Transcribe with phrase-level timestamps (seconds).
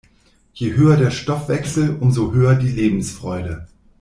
[0.55, 3.67] Je höher der Stoffwechsel, umso höher die Lebensfreude.